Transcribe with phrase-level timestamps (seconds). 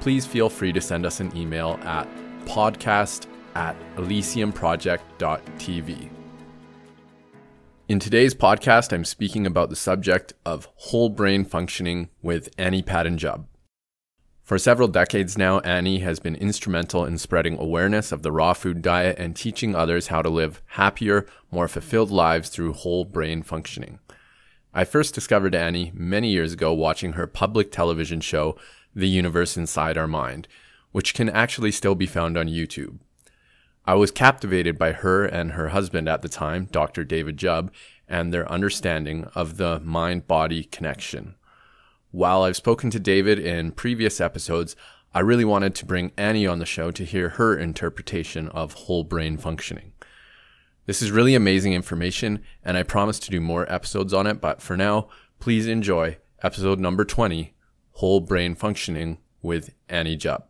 [0.00, 2.08] please feel free to send us an email at
[2.46, 6.08] podcast at elysiumproject.tv.
[7.88, 12.82] In today's podcast, I'm speaking about the subject of whole brain functioning with Annie
[13.16, 13.48] Jubb.
[14.44, 18.80] For several decades now, Annie has been instrumental in spreading awareness of the raw food
[18.80, 23.98] diet and teaching others how to live happier, more fulfilled lives through whole brain functioning.
[24.78, 28.58] I first discovered Annie many years ago watching her public television show,
[28.94, 30.48] The Universe Inside Our Mind,
[30.92, 32.98] which can actually still be found on YouTube.
[33.86, 37.04] I was captivated by her and her husband at the time, Dr.
[37.04, 37.72] David Jubb,
[38.06, 41.36] and their understanding of the mind body connection.
[42.10, 44.76] While I've spoken to David in previous episodes,
[45.14, 49.04] I really wanted to bring Annie on the show to hear her interpretation of whole
[49.04, 49.94] brain functioning.
[50.86, 54.40] This is really amazing information, and I promise to do more episodes on it.
[54.40, 55.08] But for now,
[55.40, 57.54] please enjoy episode number 20
[57.94, 60.44] Whole Brain Functioning with Annie Jubb.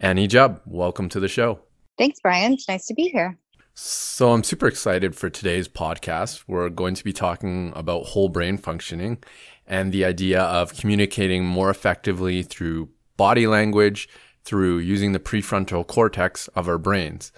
[0.00, 1.60] Annie Jubb, welcome to the show.
[1.96, 2.54] Thanks, Brian.
[2.54, 3.38] It's nice to be here.
[3.74, 6.42] So, I'm super excited for today's podcast.
[6.48, 9.22] We're going to be talking about whole brain functioning
[9.64, 14.08] and the idea of communicating more effectively through body language,
[14.42, 17.30] through using the prefrontal cortex of our brains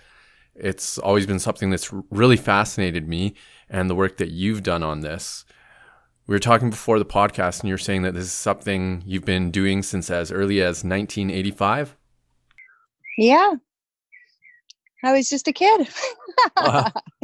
[0.54, 3.34] it's always been something that's really fascinated me
[3.68, 5.44] and the work that you've done on this.
[6.26, 9.50] We were talking before the podcast, and you're saying that this is something you've been
[9.50, 11.96] doing since as early as 1985.
[13.18, 13.54] Yeah,
[15.04, 15.88] I was just a kid.
[16.56, 16.90] Uh-huh.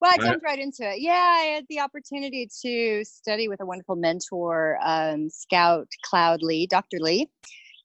[0.00, 1.00] well, I jumped right into it.
[1.00, 6.66] Yeah, I had the opportunity to study with a wonderful mentor, um, Scout Cloud Lee,
[6.66, 6.98] Dr.
[6.98, 7.28] Lee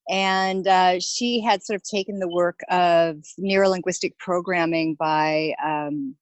[0.09, 6.15] and uh, she had sort of taken the work of neurolinguistic programming by um,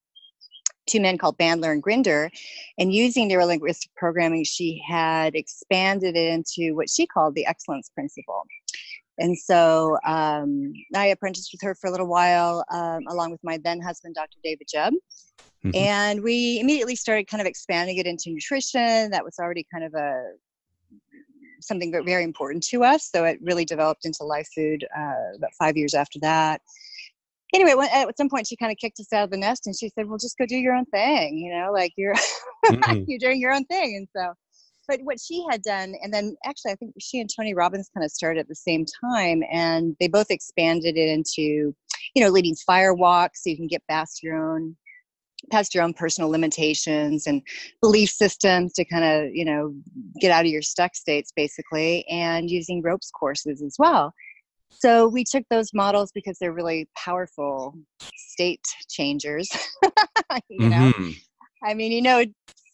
[0.88, 2.30] two men called Bandler and Grinder.
[2.78, 8.44] And using neurolinguistic programming, she had expanded it into what she called the excellence principle.
[9.20, 13.60] And so um, I apprenticed with her for a little while, um, along with my
[13.64, 14.38] then husband, Dr.
[14.44, 14.94] David Jubb.
[15.64, 15.76] Mm-hmm.
[15.76, 19.12] And we immediately started kind of expanding it into nutrition.
[19.12, 20.32] That was already kind of a
[21.64, 23.10] something very important to us.
[23.14, 26.62] So it really developed into life food uh, about five years after that.
[27.54, 29.90] Anyway, at some point she kind of kicked us out of the nest and she
[29.90, 32.16] said, "Well, just go do your own thing," you know, like you're
[32.66, 33.04] mm-hmm.
[33.08, 33.96] you're doing your own thing.
[33.96, 34.34] And so,
[34.88, 38.04] but what she had done, and then actually, I think she and Tony Robbins kind
[38.04, 41.76] of started at the same time, and they both expanded it into,
[42.16, 44.76] you know, leading fire walks so you can get past your own
[45.52, 47.42] past your own personal limitations and
[47.82, 49.74] belief systems to kind of you know
[50.20, 54.14] get out of your stuck states basically and using ropes courses as well
[54.70, 57.76] so we took those models because they're really powerful
[58.16, 59.50] state changers
[60.50, 61.12] you know mm-hmm.
[61.64, 62.24] i mean you know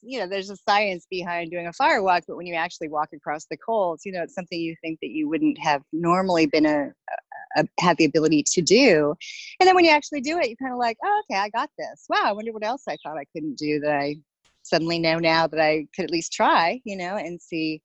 [0.01, 3.09] you know there's a science behind doing a fire walk but when you actually walk
[3.13, 6.65] across the coals you know it's something you think that you wouldn't have normally been
[6.65, 6.89] a,
[7.57, 9.15] uh, have the ability to do.
[9.59, 11.69] And then when you actually do it, you're kind of like, oh, okay, I got
[11.77, 12.05] this.
[12.09, 14.17] Wow, I wonder what else I thought I couldn't do that I
[14.63, 17.81] suddenly know now that I could at least try, you know, and see.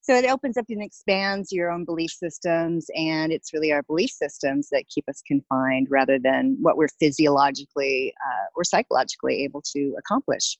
[0.00, 4.10] So it opens up and expands your own belief systems, and it's really our belief
[4.10, 9.94] systems that keep us confined rather than what we're physiologically uh, or psychologically able to
[9.98, 10.56] accomplish.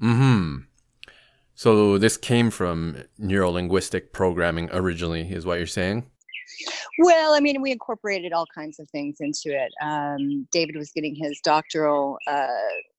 [0.00, 0.56] Hmm.
[1.54, 6.10] So this came from neurolinguistic programming originally, is what you're saying?
[6.98, 9.72] Well, I mean, we incorporated all kinds of things into it.
[9.82, 12.46] Um, David was getting his doctoral uh,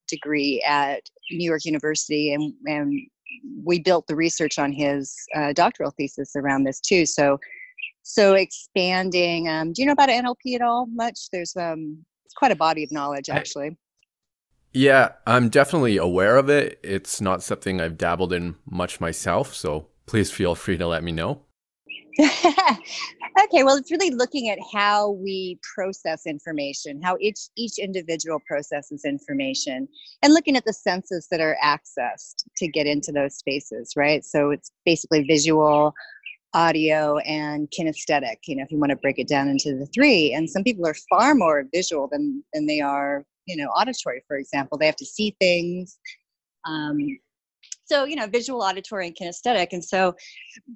[0.07, 1.01] degree at
[1.31, 3.00] New York University, and, and
[3.63, 7.05] we built the research on his uh, doctoral thesis around this too.
[7.05, 7.39] So,
[8.03, 9.47] so expanding.
[9.47, 10.88] Um, do you know about NLP at all?
[10.88, 11.29] Much?
[11.31, 13.67] There's um, it's quite a body of knowledge, actually.
[13.67, 13.77] I,
[14.73, 16.79] yeah, I'm definitely aware of it.
[16.83, 21.11] It's not something I've dabbled in much myself, so please feel free to let me
[21.11, 21.44] know.
[22.19, 29.04] okay, well, it's really looking at how we process information, how each each individual processes
[29.04, 29.88] information,
[30.21, 34.24] and looking at the senses that are accessed to get into those spaces, right?
[34.24, 35.94] So it's basically visual,
[36.54, 38.38] audio, and kinesthetic.
[38.45, 40.86] You know, if you want to break it down into the three, and some people
[40.86, 44.24] are far more visual than than they are, you know, auditory.
[44.27, 45.98] For example, they have to see things.
[46.65, 47.00] Um,
[47.93, 50.15] so you know visual auditory and kinesthetic and so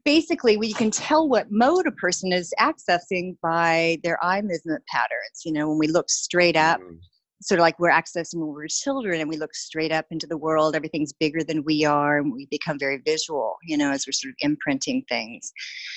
[0.06, 5.42] basically we can tell what mode a person is accessing by their eye movement patterns
[5.44, 6.98] you know when we look straight up mm.
[7.42, 10.38] sort of like we're accessing when we're children and we look straight up into the
[10.38, 14.12] world everything's bigger than we are and we become very visual you know as we're
[14.12, 15.52] sort of imprinting things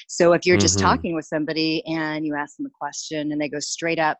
[0.08, 0.62] so if you're mm-hmm.
[0.62, 4.16] just talking with somebody and you ask them a question and they go straight up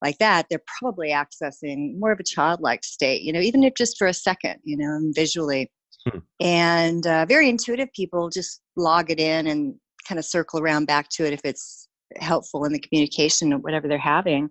[0.00, 3.98] like that, they're probably accessing more of a childlike state, you know, even if just
[3.98, 5.72] for a second, you know, and visually.
[6.06, 6.18] Hmm.
[6.40, 9.74] And uh, very intuitive people just log it in and
[10.06, 13.88] kind of circle around back to it if it's helpful in the communication or whatever
[13.88, 14.50] they're having.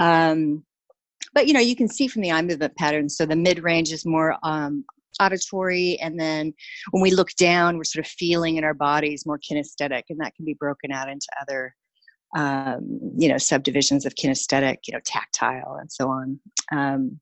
[0.00, 0.64] Um,
[1.34, 3.16] but you know, you can see from the eye movement patterns.
[3.16, 4.84] So the mid range is more um,
[5.20, 6.52] auditory, and then
[6.90, 10.34] when we look down, we're sort of feeling in our bodies more kinesthetic, and that
[10.34, 11.74] can be broken out into other
[12.36, 16.40] um, you know subdivisions of kinesthetic, you know, tactile, and so on.
[16.70, 17.20] Um,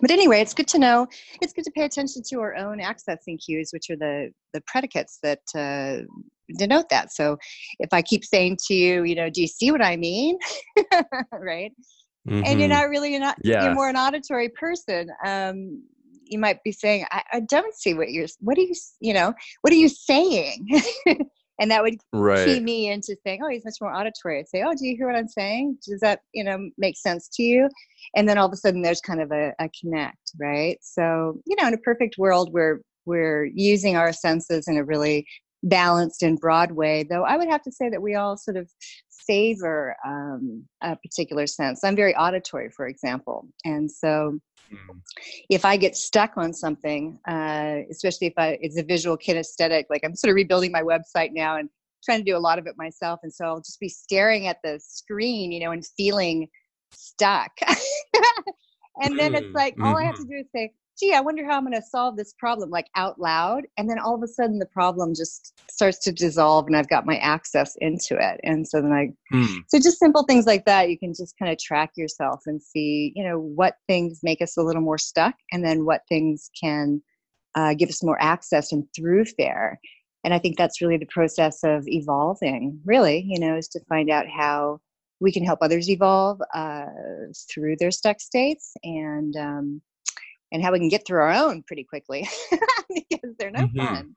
[0.00, 1.06] but anyway, it's good to know.
[1.40, 5.18] It's good to pay attention to our own accessing cues, which are the the predicates
[5.22, 6.04] that uh,
[6.56, 7.12] denote that.
[7.12, 7.38] So,
[7.78, 10.38] if I keep saying to you, you know, do you see what I mean?
[11.32, 11.72] right?
[12.28, 12.42] Mm-hmm.
[12.44, 12.80] And you're mm-hmm.
[12.80, 13.64] not really not yeah.
[13.64, 15.08] you're more an auditory person.
[15.24, 15.82] Um,
[16.24, 18.26] you might be saying, I, I don't see what you're.
[18.40, 18.74] What are you?
[19.00, 20.66] You know, what are you saying?
[21.58, 22.44] and that would right.
[22.44, 25.06] key me into saying, "Oh, he's much more auditory." I'd say, "Oh, do you hear
[25.06, 25.78] what I'm saying?
[25.86, 27.68] Does that you know make sense to you?"
[28.14, 30.78] And then all of a sudden, there's kind of a, a connect, right?
[30.82, 35.26] So you know, in a perfect world, we're we're using our senses in a really
[35.62, 37.04] balanced and broad way.
[37.08, 38.70] Though I would have to say that we all sort of
[39.26, 41.84] favor um, a particular sense.
[41.84, 44.38] I'm very auditory, for example, and so
[44.72, 45.00] Mm.
[45.48, 50.02] If I get stuck on something, uh, especially if I, it's a visual kinesthetic, like
[50.04, 51.68] I'm sort of rebuilding my website now and
[52.04, 53.20] trying to do a lot of it myself.
[53.22, 56.48] And so I'll just be staring at the screen, you know, and feeling
[56.92, 57.50] stuck.
[59.02, 60.30] and then it's like, all I have to mm-hmm.
[60.30, 63.20] do is say, gee, I wonder how I'm going to solve this problem, like out
[63.20, 63.64] loud.
[63.76, 67.06] And then all of a sudden the problem just starts to dissolve and I've got
[67.06, 68.40] my access into it.
[68.42, 69.58] And so then I, hmm.
[69.68, 73.12] so just simple things like that, you can just kind of track yourself and see,
[73.14, 77.00] you know, what things make us a little more stuck and then what things can
[77.54, 79.78] uh, give us more access and through there.
[80.24, 84.10] And I think that's really the process of evolving, really, you know, is to find
[84.10, 84.80] out how
[85.20, 86.86] we can help others evolve uh,
[87.52, 89.80] through their stuck states and, um,
[90.52, 92.28] and how we can get through our own pretty quickly
[92.88, 93.78] because they're no mm-hmm.
[93.78, 94.16] fun.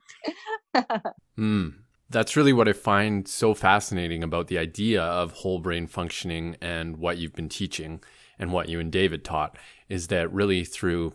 [1.37, 1.73] mm.
[2.09, 6.97] That's really what I find so fascinating about the idea of whole brain functioning and
[6.97, 8.01] what you've been teaching
[8.37, 9.57] and what you and David taught
[9.87, 11.13] is that really through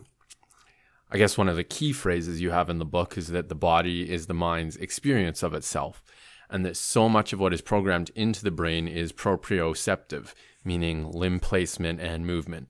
[1.09, 3.55] I guess one of the key phrases you have in the book is that the
[3.55, 6.03] body is the mind's experience of itself,
[6.49, 10.33] and that so much of what is programmed into the brain is proprioceptive,
[10.65, 12.67] meaning limb placement and movement.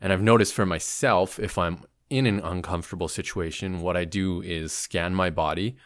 [0.00, 4.72] And I've noticed for myself, if I'm in an uncomfortable situation, what I do is
[4.72, 5.76] scan my body.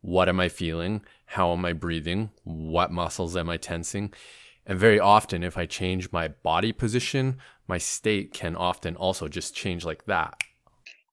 [0.00, 1.02] What am I feeling?
[1.26, 2.30] How am I breathing?
[2.44, 4.12] What muscles am I tensing?
[4.64, 7.38] And very often, if I change my body position,
[7.68, 10.42] my state can often also just change like that.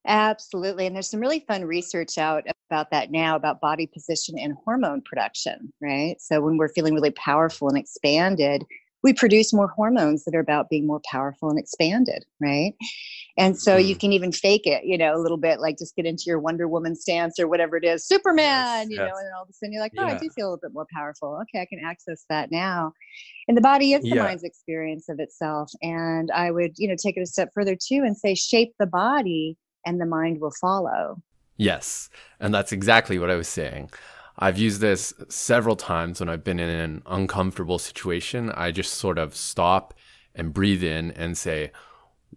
[0.06, 0.86] Absolutely.
[0.86, 5.02] And there's some really fun research out about that now about body position and hormone
[5.02, 6.20] production, right?
[6.20, 8.66] So when we're feeling really powerful and expanded,
[9.04, 12.74] we produce more hormones that are about being more powerful and expanded, right?
[13.38, 14.00] And so you mm-hmm.
[14.00, 16.68] can even fake it, you know, a little bit, like just get into your Wonder
[16.68, 19.10] Woman stance or whatever it is, Superman, yes, you yes.
[19.10, 20.16] know, and then all of a sudden you're like, oh, yeah.
[20.16, 21.40] I do feel a little bit more powerful.
[21.42, 22.94] Okay, I can access that now.
[23.48, 24.24] And the body is the yeah.
[24.24, 25.70] mind's experience of itself.
[25.82, 28.86] And I would, you know, take it a step further too and say, shape the
[28.86, 31.22] body and the mind will follow.
[31.58, 32.10] Yes.
[32.40, 33.92] And that's exactly what I was saying.
[34.38, 38.52] I've used this several times when I've been in an uncomfortable situation.
[38.52, 39.94] I just sort of stop
[40.34, 41.72] and breathe in and say,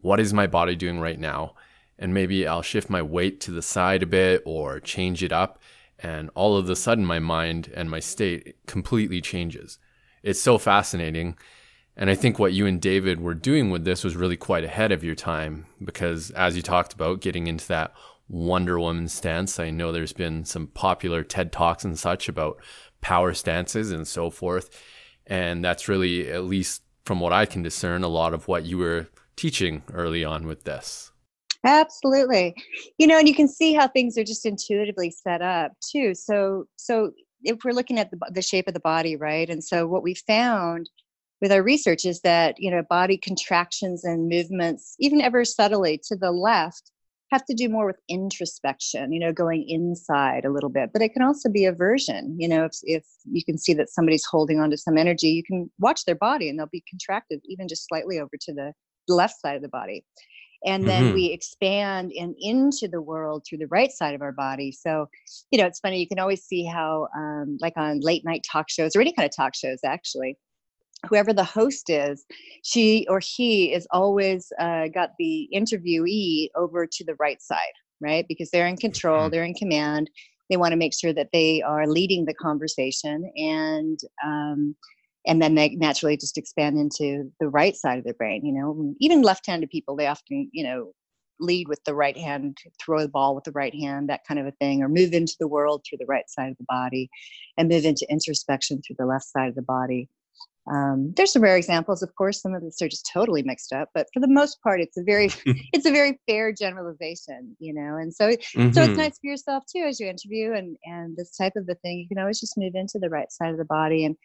[0.03, 1.55] What is my body doing right now?
[1.99, 5.63] And maybe I'll shift my weight to the side a bit or change it up.
[5.99, 9.79] And all of a sudden, my mind and my state completely changes.
[10.23, 11.39] It's so fascinating.
[11.97, 14.93] And I think what you and David were doing with this was really quite ahead
[14.93, 17.95] of your time because, as you talked about, getting into that
[18.29, 19.59] Wonder Woman stance.
[19.61, 22.61] I know there's been some popular TED Talks and such about
[23.01, 24.71] power stances and so forth.
[25.27, 28.79] And that's really, at least from what I can discern, a lot of what you
[28.79, 31.13] were teaching early on with this.
[31.65, 32.55] Absolutely.
[32.99, 36.15] You know, and you can see how things are just intuitively set up too.
[36.15, 39.49] So, so if we're looking at the, the shape of the body, right?
[39.49, 40.89] And so what we found
[41.41, 46.17] with our research is that you know body contractions and movements, even ever subtly to
[46.17, 46.91] the left,
[47.33, 49.13] have to do more with introspection.
[49.13, 50.91] You know, going inside a little bit.
[50.93, 52.37] But it can also be aversion.
[52.39, 55.43] You know, if if you can see that somebody's holding on to some energy, you
[55.45, 58.73] can watch their body and they'll be contracted even just slightly over to the
[59.09, 60.05] left side of the body
[60.65, 61.15] and then mm-hmm.
[61.15, 65.07] we expand and into the world through the right side of our body so
[65.51, 68.69] you know it's funny you can always see how um, like on late night talk
[68.69, 70.37] shows or any kind of talk shows actually
[71.09, 72.25] whoever the host is
[72.63, 78.27] she or he is always uh, got the interviewee over to the right side right?
[78.29, 79.31] Because they're in control mm-hmm.
[79.31, 80.11] they're in command.
[80.51, 84.77] They want to make sure that they are leading the conversation and um,
[85.27, 88.95] and then they naturally just expand into the right side of their brain you know?
[89.01, 90.93] Even left-handed people they often you know
[91.39, 94.47] lead with the right hand throw the ball with the right hand that kind of
[94.47, 97.11] a thing or move into the world through the right side of the body
[97.59, 100.09] and move into introspection through the left side of the body
[100.69, 103.89] um, there's some rare examples of course some of this are just totally mixed up
[103.95, 105.31] but for the most part it's a very
[105.73, 108.73] it's a very fair generalization you know and so mm-hmm.
[108.73, 109.01] so it's mm-hmm.
[109.01, 112.09] nice for yourself too as you interview and and this type of a thing you
[112.09, 114.17] can always just move into the right side of the body and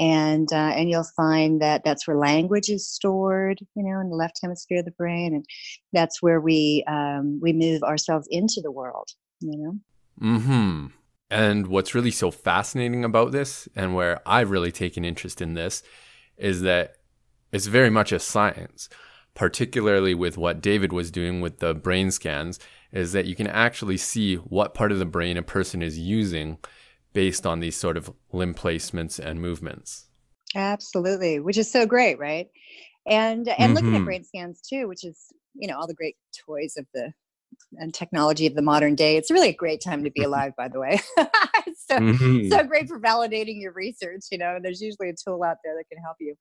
[0.00, 4.16] and uh, and you'll find that that's where language is stored you know in the
[4.16, 5.44] left hemisphere of the brain and
[5.92, 9.08] that's where we um, we move ourselves into the world
[9.40, 9.78] you know
[10.18, 10.86] hmm
[11.32, 15.82] and what's really so fascinating about this and where i've really taken interest in this
[16.36, 16.96] is that
[17.50, 18.88] it's very much a science
[19.34, 22.58] particularly with what david was doing with the brain scans
[22.92, 26.58] is that you can actually see what part of the brain a person is using
[27.12, 30.06] based on these sort of limb placements and movements.
[30.54, 32.48] Absolutely, which is so great, right?
[33.06, 33.74] And and mm-hmm.
[33.74, 34.04] looking at mm-hmm.
[34.04, 35.18] brain scans too, which is
[35.54, 37.12] you know all the great toys of the
[37.78, 39.16] and technology of the modern day.
[39.16, 41.00] It's really a great time to be alive, by the way.
[41.16, 42.48] so, mm-hmm.
[42.48, 44.24] so great for validating your research.
[44.30, 46.34] You know, and there's usually a tool out there that can help you.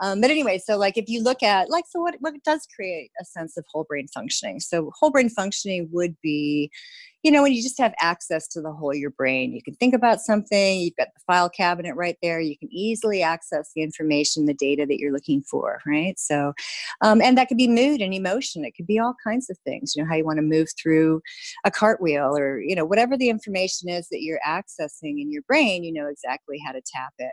[0.00, 3.10] Um, but anyway, so like if you look at like, so what what does create
[3.20, 4.60] a sense of whole brain functioning?
[4.60, 6.70] So whole brain functioning would be,
[7.22, 9.74] you know, when you just have access to the whole of your brain, you can
[9.74, 13.82] think about something, you've got the file cabinet right there, you can easily access the
[13.82, 16.18] information, the data that you're looking for, right?
[16.18, 16.52] So,
[17.00, 19.94] um, and that could be mood and emotion, it could be all kinds of things,
[19.96, 21.20] you know, how you want to move through
[21.64, 25.82] a cartwheel or, you know, whatever the information is that you're accessing in your brain,
[25.82, 27.32] you know exactly how to tap it.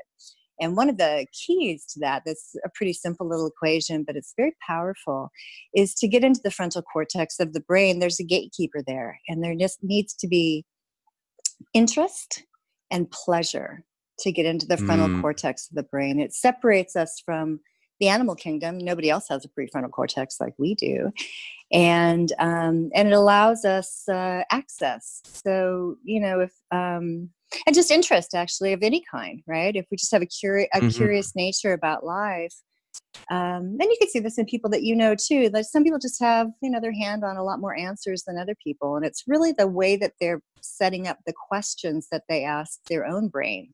[0.60, 4.34] And one of the keys to that, that's a pretty simple little equation, but it's
[4.38, 5.30] very powerful,
[5.74, 8.00] is to get into the frontal cortex of the brain.
[8.00, 10.66] There's a gatekeeper there, and there just needs to be
[11.74, 12.44] interest
[12.92, 13.84] and pleasure
[14.20, 15.22] to get into the frontal mm.
[15.22, 16.20] cortex of the brain.
[16.20, 17.60] It separates us from
[18.00, 18.78] the animal kingdom.
[18.78, 21.12] Nobody else has a prefrontal cortex like we do,
[21.72, 25.22] and um, and it allows us uh, access.
[25.26, 27.30] So you know if um,
[27.66, 29.76] and just interest actually of any kind right?
[29.76, 30.90] If we just have a, curi- a mm-hmm.
[30.90, 32.54] curious nature about life
[33.30, 36.00] um, then you can see this in people that you know too like some people
[36.00, 39.06] just have you know their hand on a lot more answers than other people and
[39.06, 43.28] it's really the way that they're setting up the questions that they ask their own
[43.28, 43.74] brain.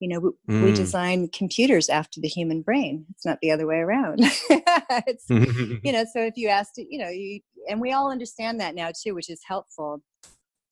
[0.00, 0.64] You know we, mm.
[0.64, 3.06] we design computers after the human brain.
[3.10, 4.20] It's not the other way around.
[5.06, 8.60] It's you know so if you asked it you know you and we all understand
[8.60, 10.02] that now too which is helpful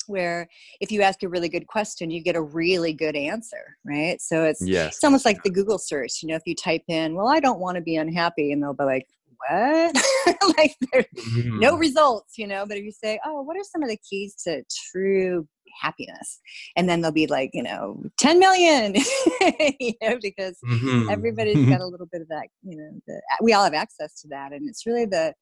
[0.06, 0.48] where
[0.80, 4.44] if you ask a really good question you get a really good answer right so
[4.44, 4.94] it's yes.
[4.94, 7.60] it's almost like the google search you know if you type in well i don't
[7.60, 9.06] want to be unhappy and they'll be like
[9.48, 9.96] what
[10.58, 11.58] like there's mm-hmm.
[11.58, 14.34] no results you know but if you say oh what are some of the keys
[14.34, 15.46] to true
[15.80, 16.40] happiness
[16.76, 18.94] and then they'll be like you know 10 million
[19.80, 21.08] you know because mm-hmm.
[21.10, 24.28] everybody's got a little bit of that you know the, we all have access to
[24.28, 25.32] that and it's really the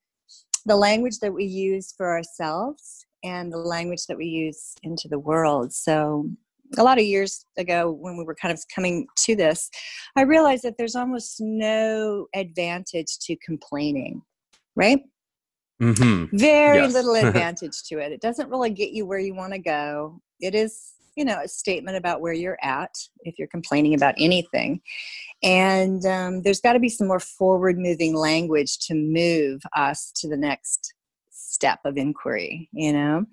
[0.67, 5.19] the language that we use for ourselves and the language that we use into the
[5.19, 5.73] world.
[5.73, 6.29] So,
[6.77, 9.71] a lot of years ago, when we were kind of coming to this,
[10.17, 14.21] I realized that there's almost no advantage to complaining,
[14.77, 15.01] right?
[15.81, 16.37] Mm-hmm.
[16.37, 16.93] Very yes.
[16.93, 18.13] little advantage to it.
[18.13, 20.21] It doesn't really get you where you want to go.
[20.41, 24.81] It is, you know, a statement about where you're at if you're complaining about anything.
[25.43, 30.29] And um, there's got to be some more forward moving language to move us to
[30.29, 30.95] the next
[31.59, 33.25] step of inquiry, you know?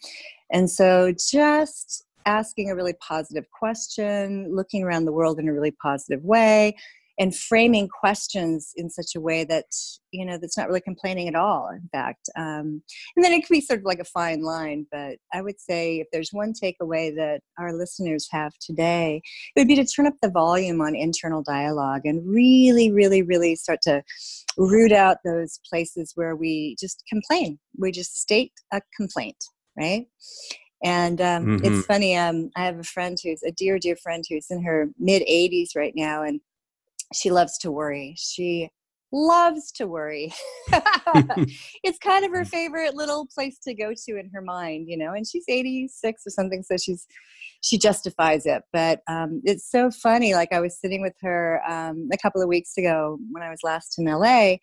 [0.51, 5.69] And so just asking a really positive question, looking around the world in a really
[5.69, 6.75] positive way,
[7.17, 9.65] and framing questions in such a way that
[10.11, 12.81] you know that's not really complaining at all in fact um,
[13.15, 15.99] and then it can be sort of like a fine line but i would say
[15.99, 19.21] if there's one takeaway that our listeners have today
[19.55, 23.55] it would be to turn up the volume on internal dialogue and really really really
[23.55, 24.01] start to
[24.57, 29.37] root out those places where we just complain we just state a complaint
[29.77, 30.07] right
[30.83, 31.65] And um, mm-hmm.
[31.65, 32.15] it's funny.
[32.15, 35.69] Um, I have a friend who's a dear, dear friend who's in her mid 80s
[35.75, 36.39] right now, and
[37.15, 38.15] she loves to worry.
[38.17, 38.69] She
[39.11, 40.33] loves to worry.
[41.83, 45.13] it's kind of her favorite little place to go to in her mind, you know.
[45.13, 47.07] And she's 86 or something, so she's
[47.61, 48.61] she justifies it.
[48.71, 50.35] But um, it's so funny.
[50.35, 53.59] Like I was sitting with her um, a couple of weeks ago when I was
[53.63, 54.57] last in LA,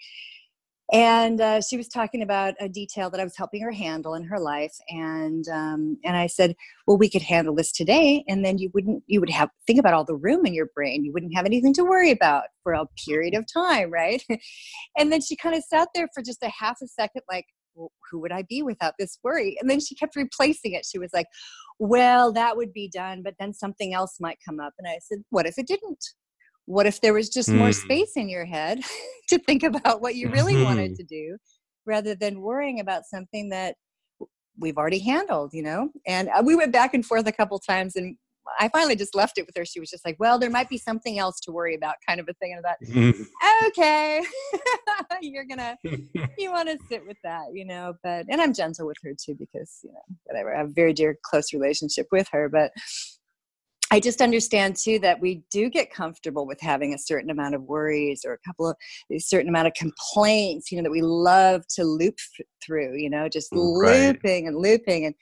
[0.92, 4.24] and uh, she was talking about a detail that I was helping her handle in
[4.24, 6.54] her life, and um, and I said,
[6.86, 9.94] well, we could handle this today, and then you wouldn't you would have think about
[9.94, 12.86] all the room in your brain, you wouldn't have anything to worry about for a
[13.06, 14.22] period of time, right?
[14.98, 17.46] and then she kind of sat there for just a half a second, like.
[17.74, 19.56] Well, who would I be without this worry?
[19.58, 20.84] And then she kept replacing it.
[20.84, 21.24] She was like,
[21.78, 24.74] Well, that would be done, but then something else might come up.
[24.78, 26.04] And I said, What if it didn't?
[26.66, 27.56] What if there was just mm.
[27.56, 27.72] more hmm.
[27.72, 28.80] space in your head
[29.28, 30.96] to think about what you really wanted hmm.
[30.96, 31.36] to do
[31.86, 33.74] rather than worrying about something that
[34.58, 37.96] we've already handled you know and uh, we went back and forth a couple times
[37.96, 38.16] and
[38.60, 40.76] i finally just left it with her she was just like well there might be
[40.76, 44.22] something else to worry about kind of a thing and i thought okay
[45.22, 45.76] you're gonna
[46.38, 49.34] you want to sit with that you know but and i'm gentle with her too
[49.38, 52.70] because you know whatever i have a very dear close relationship with her but
[53.92, 57.64] I just understand too that we do get comfortable with having a certain amount of
[57.64, 58.76] worries or a couple of
[59.10, 62.16] a certain amount of complaints, you know, that we love to loop
[62.64, 64.06] through, you know, just right.
[64.06, 65.14] looping and looping and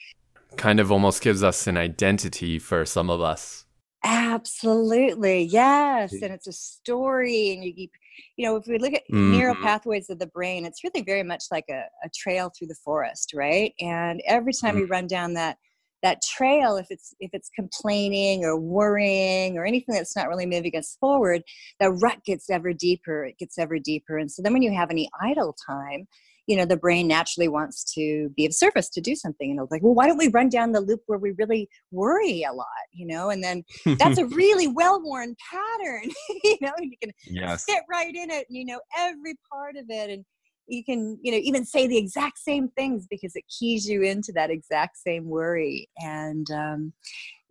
[0.56, 3.64] kind of almost gives us an identity for some of us.
[4.04, 5.42] Absolutely.
[5.42, 6.12] Yes.
[6.12, 7.90] And it's a story and you keep
[8.36, 9.32] you know, if we look at mm-hmm.
[9.32, 12.76] neural pathways of the brain, it's really very much like a, a trail through the
[12.84, 13.74] forest, right?
[13.80, 14.82] And every time mm-hmm.
[14.82, 15.58] we run down that
[16.02, 20.76] that trail if it's if it's complaining or worrying or anything that's not really moving
[20.76, 21.42] us forward
[21.78, 24.18] that rut gets ever deeper it gets ever deeper.
[24.18, 26.06] And so then when you have any idle time
[26.46, 29.50] you know the brain naturally wants to be of service to do something.
[29.50, 32.42] And it's like well why don't we run down the loop where we really worry
[32.42, 32.66] a lot?
[32.92, 33.64] You know and then
[33.98, 36.10] that's a really well-worn pattern
[36.44, 37.66] you know you can yes.
[37.66, 40.24] sit right in it and you know every part of it and
[40.70, 44.32] you can you know even say the exact same things because it keys you into
[44.32, 45.88] that exact same worry.
[45.98, 46.92] And um,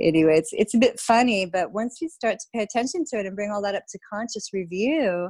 [0.02, 3.26] anyway it's it's a bit funny but once you start to pay attention to it
[3.26, 5.30] and bring all that up to conscious review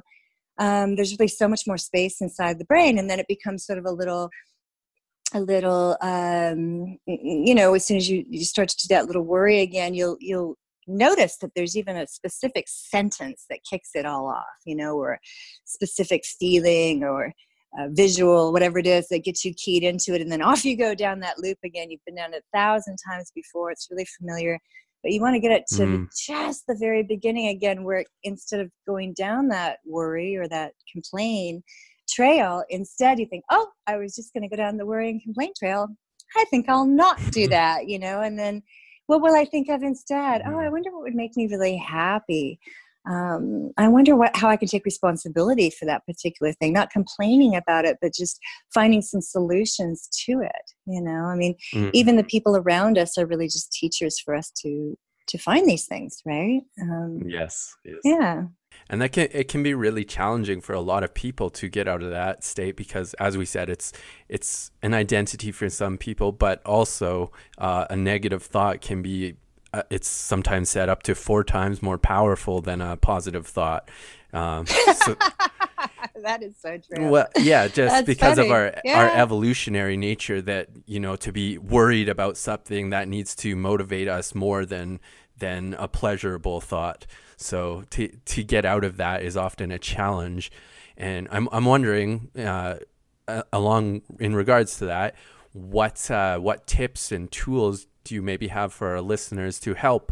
[0.59, 2.99] um, there's really so much more space inside the brain.
[2.99, 4.29] And then it becomes sort of a little
[5.35, 9.21] a little um, you know as soon as you, you start to do that little
[9.21, 10.55] worry again you'll you'll
[10.87, 15.19] notice that there's even a specific sentence that kicks it all off you know or
[15.65, 17.31] specific feeling or
[17.77, 20.21] uh, visual, whatever it is that gets you keyed into it.
[20.21, 21.91] And then off you go down that loop again.
[21.91, 23.71] You've been down it a thousand times before.
[23.71, 24.59] It's really familiar.
[25.03, 26.07] But you want to get it to mm.
[26.27, 31.63] just the very beginning again, where instead of going down that worry or that complain
[32.09, 35.21] trail, instead you think, oh, I was just going to go down the worry and
[35.21, 35.87] complaint trail.
[36.35, 38.61] I think I'll not do that, you know, and then
[39.07, 40.41] what will I think of instead?
[40.45, 40.71] Oh, I mm.
[40.71, 42.59] wonder what would make me really happy
[43.07, 47.55] um, I wonder what how I can take responsibility for that particular thing, not complaining
[47.55, 48.39] about it, but just
[48.73, 50.71] finding some solutions to it.
[50.85, 51.89] You know, I mean, mm-hmm.
[51.93, 55.85] even the people around us are really just teachers for us to to find these
[55.85, 56.61] things, right?
[56.81, 57.97] Um, yes, yes.
[58.03, 58.45] Yeah.
[58.89, 61.87] And that can it can be really challenging for a lot of people to get
[61.87, 63.93] out of that state because, as we said, it's
[64.27, 69.35] it's an identity for some people, but also uh, a negative thought can be
[69.73, 73.89] uh, it's sometimes said up to four times more powerful than a positive thought.
[74.33, 75.15] Um, so,
[76.23, 77.09] that is so true.
[77.09, 78.47] Well, yeah, just because funny.
[78.47, 78.99] of our yeah.
[78.99, 84.07] our evolutionary nature that you know to be worried about something that needs to motivate
[84.07, 84.99] us more than
[85.37, 87.05] than a pleasurable thought.
[87.37, 90.51] So to to get out of that is often a challenge,
[90.97, 92.75] and I'm I'm wondering, uh,
[93.53, 95.15] along in regards to that,
[95.53, 100.11] what uh, what tips and tools do you maybe have for our listeners to help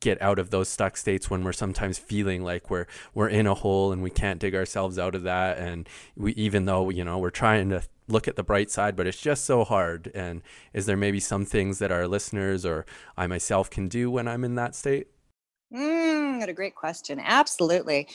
[0.00, 3.54] get out of those stuck states when we're sometimes feeling like we're we're in a
[3.54, 5.58] hole and we can't dig ourselves out of that.
[5.58, 9.06] And we even though you know we're trying to look at the bright side but
[9.06, 10.10] it's just so hard.
[10.14, 14.26] And is there maybe some things that our listeners or I myself can do when
[14.26, 15.08] I'm in that state?
[15.74, 17.20] Mm, what a great question.
[17.22, 18.08] Absolutely.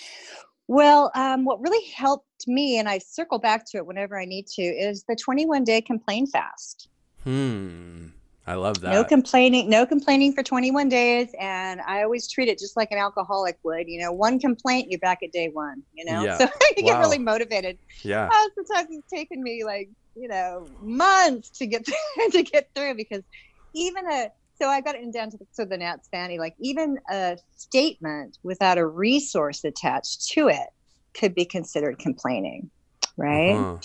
[0.67, 4.47] Well, um, what really helped me, and I circle back to it whenever I need
[4.55, 6.87] to, is the 21 day complain fast.
[7.23, 8.07] Hmm.
[8.47, 8.91] I love that.
[8.91, 11.29] No complaining, no complaining for 21 days.
[11.39, 13.87] And I always treat it just like an alcoholic would.
[13.87, 16.23] You know, one complaint, you're back at day one, you know?
[16.23, 16.37] Yeah.
[16.37, 16.45] So
[16.77, 16.93] you wow.
[16.93, 17.77] get really motivated.
[18.03, 18.27] Yeah.
[18.27, 21.85] Uh, sometimes it's taken me like, you know, months to get
[22.31, 23.21] to get through because
[23.73, 24.29] even a
[24.61, 28.37] so I got it down to the, so the Nats Fanny, like even a statement
[28.43, 30.67] without a resource attached to it
[31.15, 32.69] could be considered complaining,
[33.17, 33.55] right?
[33.55, 33.77] Uh-huh.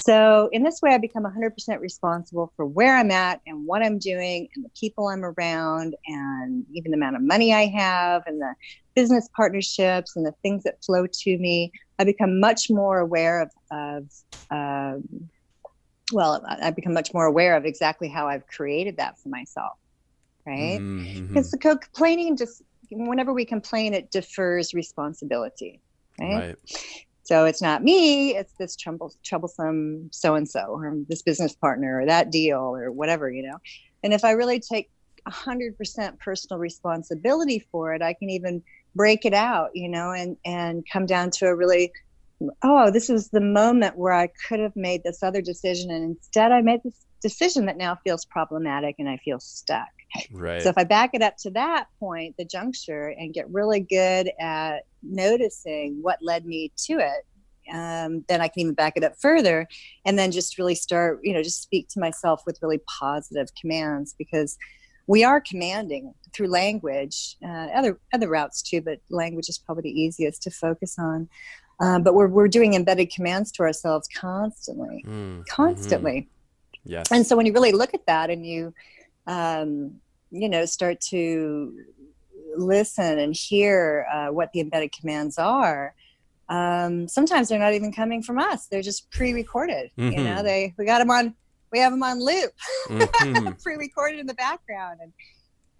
[0.00, 3.98] So, in this way, I become 100% responsible for where I'm at and what I'm
[3.98, 8.40] doing and the people I'm around and even the amount of money I have and
[8.40, 8.54] the
[8.94, 11.72] business partnerships and the things that flow to me.
[11.98, 14.04] I become much more aware of, of
[14.50, 15.28] um,
[16.12, 19.72] well, I become much more aware of exactly how I've created that for myself,
[20.46, 20.78] right?
[20.80, 21.26] Mm-hmm.
[21.26, 25.82] Because the complaining just, whenever we complain, it defers responsibility,
[26.20, 26.34] right?
[26.34, 26.56] right.
[27.28, 32.00] So it's not me, it's this trouble, troublesome so and so, or this business partner,
[32.00, 33.58] or that deal, or whatever, you know.
[34.02, 34.88] And if I really take
[35.26, 38.62] 100% personal responsibility for it, I can even
[38.94, 41.92] break it out, you know, and and come down to a really,
[42.62, 46.50] oh, this is the moment where I could have made this other decision, and instead
[46.50, 49.88] I made this decision that now feels problematic, and I feel stuck.
[50.32, 50.62] Right.
[50.62, 54.30] So if I back it up to that point, the juncture, and get really good
[54.40, 57.24] at noticing what led me to it,
[57.74, 59.66] um, then I can even back it up further,
[60.06, 64.14] and then just really start, you know, just speak to myself with really positive commands
[64.16, 64.56] because
[65.06, 70.00] we are commanding through language, uh, other other routes too, but language is probably the
[70.00, 71.28] easiest to focus on.
[71.80, 76.12] Um, but we're we're doing embedded commands to ourselves constantly, Mm, constantly.
[76.12, 76.28] mhm.
[76.84, 77.10] Yes.
[77.12, 78.72] And so when you really look at that and you,
[79.26, 81.74] um, you know, start to
[82.56, 85.94] listen and hear uh, what the embedded commands are,
[86.48, 88.66] um, sometimes they're not even coming from us.
[88.66, 89.90] They're just pre-recorded.
[89.96, 90.42] You know, Mhm.
[90.44, 91.34] they we got them on,
[91.72, 92.50] we have them on loop,
[92.88, 93.60] Mhm.
[93.62, 95.00] pre-recorded in the background.
[95.02, 95.12] And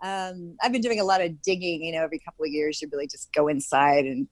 [0.03, 1.83] um, I've been doing a lot of digging.
[1.83, 4.29] You know, every couple of years, you really just go inside and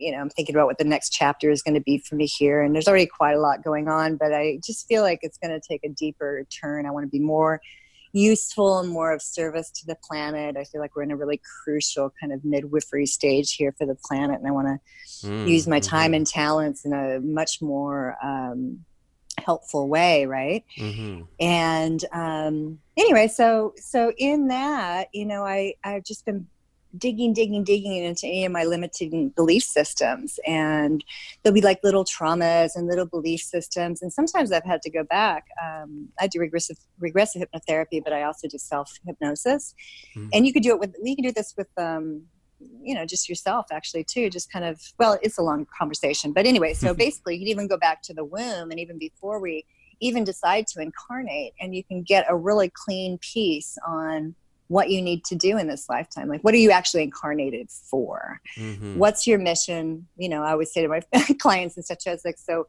[0.00, 2.26] you know, I'm thinking about what the next chapter is going to be for me
[2.26, 2.62] here.
[2.62, 5.52] And there's already quite a lot going on, but I just feel like it's going
[5.52, 6.86] to take a deeper turn.
[6.86, 7.60] I want to be more
[8.12, 10.56] useful and more of service to the planet.
[10.56, 13.96] I feel like we're in a really crucial kind of midwifery stage here for the
[14.06, 14.38] planet.
[14.38, 14.78] And I want to
[15.26, 16.16] Mm, use my time mhm.
[16.16, 18.84] and talents in a much more um,
[19.38, 20.64] helpful way, right?
[20.78, 21.26] Mhm.
[21.40, 26.46] and um anyway so so in that you know i i've just been
[26.98, 30.38] digging digging digging into any of my limiting belief systems.
[30.46, 31.04] And
[31.42, 34.02] there'll be like little traumas and little belief systems.
[34.02, 35.44] And sometimes i've had to go back.
[35.62, 39.74] Um, i do regressive regressive hypnotherapy but i also do self hypnosis
[40.16, 40.28] Mhm.
[40.32, 42.22] and you could do it with you can do this with um
[42.82, 46.32] you know just yourself actually too just kind of well it's a long conversation.
[46.32, 49.40] But anyway so basically you can even go back to the womb and even before
[49.40, 49.64] we
[50.00, 54.34] even decide to incarnate and you can get a really clean piece on
[54.70, 58.40] what you need to do in this lifetime like what are you actually incarnated for?
[58.56, 58.96] Mhm.
[58.96, 60.06] what's your mission?
[60.16, 61.02] You know i always say to my
[61.40, 62.66] clients and such as like so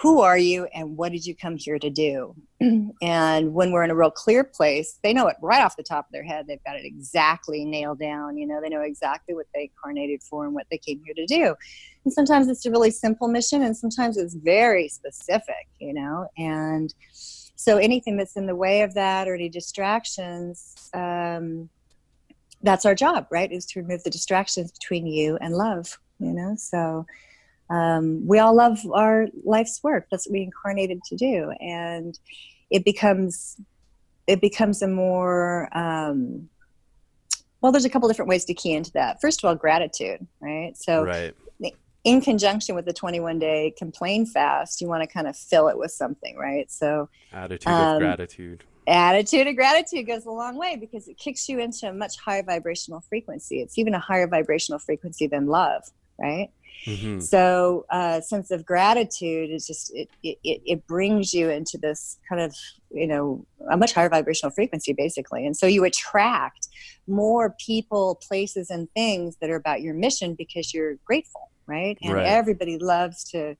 [0.00, 2.34] who are you and what did you come here to do?
[3.02, 6.06] And when we're in a real clear place they know it right off the top
[6.06, 6.46] of their head.
[6.46, 10.44] They've got it exactly nailed down you know they know exactly what they incarnated for
[10.44, 11.54] and what they came here to do.
[12.04, 16.92] And sometimes it's a really simple mission and sometimes it's very specific you know and
[17.60, 21.68] so anything that's in the way of that or any distractions um,
[22.62, 26.54] that's our job right is to remove the distractions between you and love you know?
[26.56, 27.06] So
[27.70, 30.06] um, we all love our life's work.
[30.10, 31.52] That's what we incarnated to do.
[31.60, 32.18] And
[32.70, 33.56] it becomes
[34.26, 36.48] it becomes a more um,
[37.60, 39.20] well there's a couple different ways to key into that.
[39.20, 40.76] First of all gratitude right?
[40.76, 41.34] So right.
[42.04, 45.76] In conjunction with the 21 day complain fast you want to kind of fill it
[45.78, 46.70] with something right?
[46.70, 48.64] So Attitude um, of gratitude.
[48.86, 52.42] attitude of gratitude goes a long way because it kicks you into a much higher
[52.42, 53.60] vibrational frequency.
[53.60, 55.82] It's even a higher vibrational frequency than love
[56.20, 56.50] right?
[56.86, 57.20] Mhm.
[57.20, 62.40] so uh, sense of gratitude is just it it it brings you into this kind
[62.40, 62.54] of
[62.90, 65.44] you know a much higher vibrational frequency basically.
[65.44, 66.68] And so you attract
[67.08, 71.98] more people places and things that are about your mission because you're grateful right?
[72.02, 72.26] And Right.
[72.26, 73.56] everybody loves to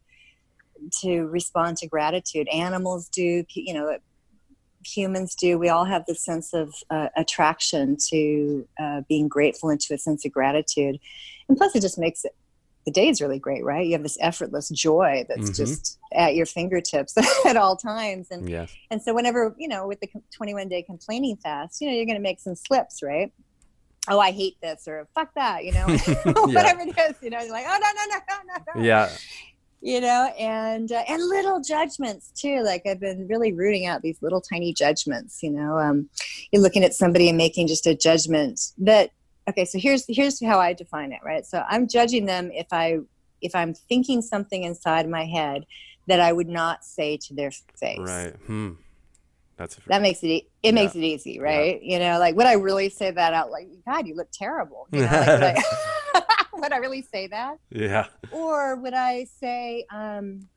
[1.03, 2.49] to respond to gratitude.
[2.49, 3.99] Animals do you know
[4.87, 5.59] humans do.
[5.59, 9.99] We all have this sense of uh, attraction to uh, being grateful and to a
[9.99, 10.99] sense of gratitude.
[11.49, 12.33] And plus it just makes it
[12.87, 13.85] the day is really great right?
[13.85, 15.57] You have this effortless joy that's Mhm.
[15.57, 17.15] just at your fingertips
[17.47, 18.29] at all times.
[18.31, 18.73] And Yes.
[18.91, 22.17] and so whenever you know with the 21 day complaining fast you know you're going
[22.17, 23.31] to make some slips right
[24.11, 25.87] oh i hate this or fuck that you know
[26.53, 29.11] whatever it is you know you're like oh no no no no no no Yeah.
[29.81, 34.21] you know and uh, and little judgments too like i've been really rooting out these
[34.23, 36.09] little tiny judgments you know um
[36.53, 39.11] you're looking at somebody and making just a judgment that
[39.49, 42.99] okay so here's here's how i define it right so i'm judging them if i
[43.41, 45.65] if i'm thinking something inside my head
[46.09, 48.35] that i would not say to their face Right.
[48.47, 48.73] Hmm.
[49.59, 50.73] That's that makes it it Yeah.
[50.73, 54.07] makes it easy right you know like would i really say that out like god
[54.07, 58.07] you look terrible you know, like, would, I, would i really say that yeah.
[58.33, 60.49] or would I say, um,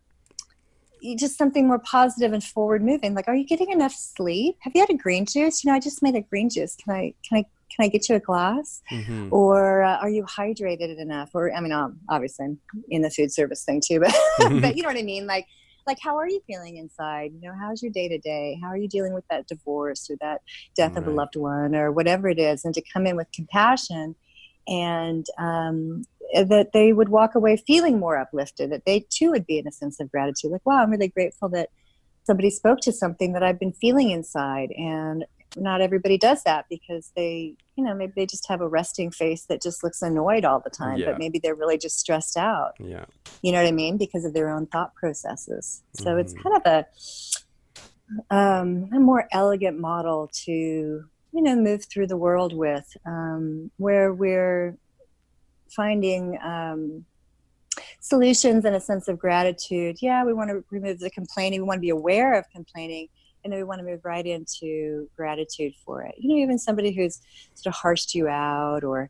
[1.18, 3.14] just something more positive and forward moving.
[3.16, 4.58] Like, are you getting enough sleep?
[4.60, 5.64] Have you had a green juice?
[5.64, 6.76] You know, I just made a green juice.
[6.76, 8.82] Can I, can I, can I get you a glass?
[8.92, 9.30] Mm-hmm.
[9.32, 11.32] Or uh, are you hydrated enough?
[11.34, 12.60] Or, I mean, um, obviously I'm
[12.90, 14.14] in the food service thing too, but,
[14.62, 15.26] but you know what I mean?
[15.26, 15.48] Like,
[15.88, 17.32] like how are you feeling inside?
[17.34, 20.16] You know how's your day to day how are you dealing with that divorce or
[20.22, 20.42] that
[20.76, 21.00] death right.
[21.00, 22.66] of a loved one or whatever it is?
[22.66, 24.16] And to come in with compassion
[24.68, 29.58] and um, that they would walk away feeling more uplifted that they too would be
[29.58, 31.70] in a sense of gratitude like wow i'm really grateful that
[32.24, 34.72] somebody spoke to something that i've been feeling inside.
[34.78, 35.26] And
[35.58, 39.46] not everybody does that because they you know maybe they just have a resting face
[39.46, 41.08] that just looks annoyed all the time yeah.
[41.08, 42.74] but maybe they're really just stressed out.
[42.80, 43.06] Yeah.
[43.42, 43.98] You know what i mean?
[43.98, 45.84] Because of their own thought processes.
[45.94, 46.20] So mm-hmm.
[46.20, 46.86] it's kind of a
[48.30, 54.14] um, a more elegant model to you know move through the world with um, where
[54.14, 54.78] we're
[55.76, 57.06] finding um,
[58.02, 59.98] solutions and a sense of gratitude.
[60.02, 61.62] Yeah we want to remove the complaining.
[61.62, 63.08] We want to be aware of complaining
[63.44, 66.16] and then we want to move right into gratitude for it.
[66.18, 67.22] You know, even somebody who's
[67.56, 69.10] sort of harshed you out or,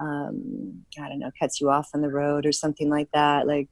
[0.00, 3.46] um, I don't know, cuts you off on the road or something like that.
[3.46, 3.68] Like,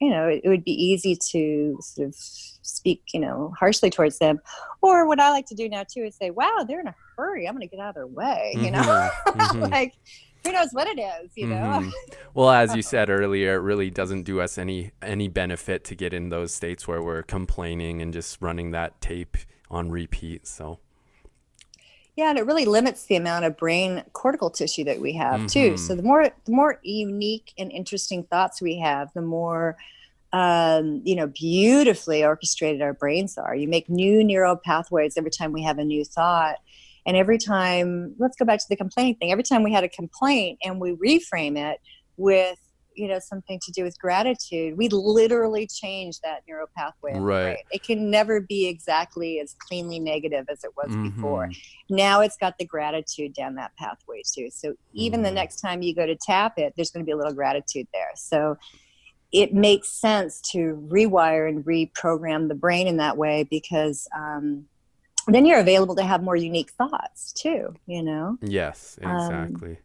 [0.00, 4.18] you know, it, it, would be easy to sort of speak, you know, harshly towards
[4.18, 4.40] them.
[4.82, 7.48] Or what I like to do now too is say, wow, they're in a hurry.
[7.48, 9.40] I'm going to get out of their way, you know, mm-hmm.
[9.40, 9.72] mm-hmm.
[9.72, 9.94] like,
[10.46, 11.56] who knows what it is, you know?
[11.56, 11.90] Mm-hmm.
[12.34, 16.12] Well, as you said earlier, it really doesn't do us any any benefit to get
[16.12, 19.36] in those states where we're complaining and just running that tape
[19.70, 20.46] on repeat.
[20.46, 20.78] So
[22.16, 25.46] yeah, and it really limits the amount of brain cortical tissue that we have mm-hmm.
[25.46, 25.76] too.
[25.76, 29.76] So the more the more unique and interesting thoughts we have, the more
[30.32, 33.54] um, you know beautifully orchestrated our brains are.
[33.54, 36.56] You make new neural pathways every time we have a new thought.
[37.06, 39.30] And every time, let's go back to the complaining thing.
[39.30, 41.80] Every time we had a complaint and we reframe it
[42.16, 42.58] with
[42.96, 47.58] you know something to do with gratitude we literally change that neural pathway right.
[47.70, 51.10] it can never be exactly as cleanly negative as it was mm-hmm.
[51.10, 51.50] before
[51.90, 55.24] now it's got the gratitude down that pathway too so even mm.
[55.24, 57.86] the next time you go to tap it there's going to be a little gratitude
[57.92, 58.56] there so
[59.32, 64.64] it makes sense to rewire and reprogram the brain in that way because um,
[65.34, 69.78] then you're available to have more unique thoughts too you know yes um, exactly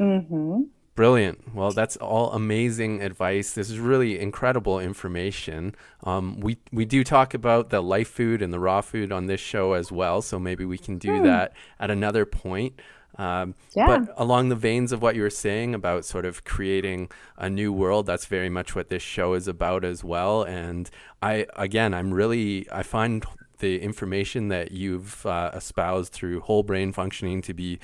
[0.00, 0.62] um, mm-hmm.
[0.98, 1.54] Brilliant.
[1.54, 3.52] Well, that's all amazing advice.
[3.52, 5.76] This is really incredible information.
[6.02, 9.38] Um, we we do talk about the life food and the raw food on this
[9.38, 11.22] show as well, so maybe we can do mm.
[11.22, 12.80] that at another point.
[13.16, 13.86] Um, yeah.
[13.86, 17.72] But along the veins of what you were saying about sort of creating a new
[17.72, 20.42] world, that's very much what this show is about as well.
[20.42, 20.90] And
[21.22, 23.24] I, again, I'm really, I find
[23.58, 27.78] the information that you've uh, espoused through whole brain functioning to be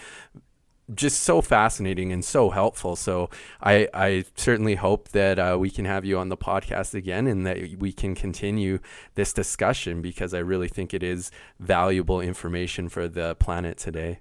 [0.94, 2.94] just so fascinating and so helpful.
[2.94, 3.30] So
[3.62, 7.46] I, I certainly hope that uh, we can have you on the podcast again and
[7.46, 8.80] that we can continue
[9.14, 14.20] this discussion because I really think it is valuable information for the planet today.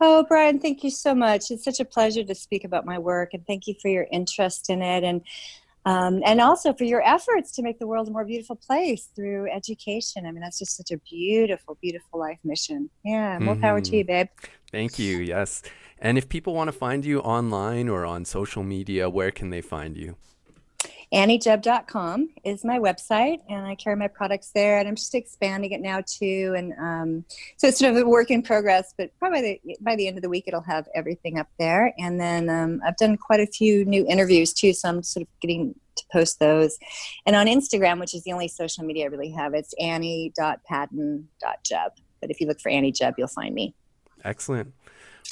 [0.00, 1.50] Oh, Brian, thank you so much.
[1.50, 4.68] It's such a pleasure to speak about my work and thank you for your interest
[4.68, 5.04] in it.
[5.04, 5.22] And
[5.84, 9.50] um, and also for your efforts to make the world a more beautiful place through
[9.50, 10.26] education.
[10.26, 12.90] I mean, that's just such a beautiful, beautiful life mission.
[13.04, 13.62] Yeah, more mm-hmm.
[13.62, 14.28] power to you, babe.
[14.70, 15.18] Thank you.
[15.18, 15.62] Yes.
[15.98, 19.60] And if people want to find you online or on social media, where can they
[19.60, 20.16] find you?
[21.12, 24.78] AnnieJubb.com is my website, and I carry my products there.
[24.78, 26.54] And I'm just expanding it now too.
[26.56, 27.24] And um,
[27.56, 30.22] so it's sort of a work in progress, but probably the, by the end of
[30.22, 31.92] the week, it'll have everything up there.
[31.98, 35.28] And then um, I've done quite a few new interviews too, so I'm sort of
[35.40, 36.78] getting to post those.
[37.26, 41.92] And on Instagram, which is the only social media I really have, it's annie.padden.jubb.
[42.20, 43.74] But if you look for Annie Jubb, you'll find me.
[44.24, 44.72] Excellent.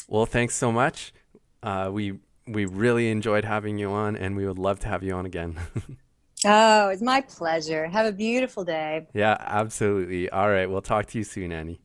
[0.09, 1.15] Well, thanks so much.
[1.63, 5.15] Uh, we we really enjoyed having you on, and we would love to have you
[5.15, 5.59] on again.
[6.45, 7.87] oh, it's my pleasure.
[7.87, 9.07] Have a beautiful day.
[9.15, 10.29] Yeah, absolutely.
[10.31, 11.81] All right, we'll talk to you soon, Annie.